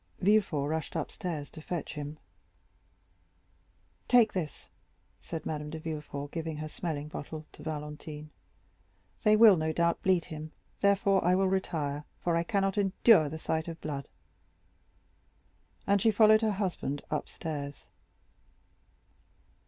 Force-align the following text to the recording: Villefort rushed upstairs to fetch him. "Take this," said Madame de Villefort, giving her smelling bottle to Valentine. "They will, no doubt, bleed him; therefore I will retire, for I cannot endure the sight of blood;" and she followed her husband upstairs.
Villefort 0.19 0.67
rushed 0.67 0.95
upstairs 0.95 1.51
to 1.51 1.61
fetch 1.61 1.93
him. 1.93 2.17
"Take 4.07 4.33
this," 4.33 4.67
said 5.19 5.45
Madame 5.45 5.69
de 5.69 5.77
Villefort, 5.77 6.31
giving 6.31 6.57
her 6.57 6.67
smelling 6.67 7.07
bottle 7.07 7.45
to 7.51 7.61
Valentine. 7.61 8.31
"They 9.21 9.35
will, 9.35 9.55
no 9.57 9.71
doubt, 9.71 10.01
bleed 10.01 10.25
him; 10.25 10.53
therefore 10.79 11.23
I 11.23 11.35
will 11.35 11.49
retire, 11.49 12.03
for 12.19 12.35
I 12.35 12.41
cannot 12.41 12.79
endure 12.79 13.29
the 13.29 13.37
sight 13.37 13.67
of 13.67 13.79
blood;" 13.79 14.07
and 15.85 16.01
she 16.01 16.09
followed 16.09 16.41
her 16.41 16.53
husband 16.53 17.03
upstairs. 17.11 17.85